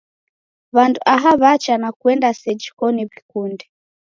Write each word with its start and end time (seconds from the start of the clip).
W'andu 0.75 0.99
aha 1.13 1.31
w'acha 1.41 1.73
na 1.81 1.89
kuenda 1.99 2.29
seji 2.41 2.69
koni 2.79 3.03
w'ikunde. 3.09 3.65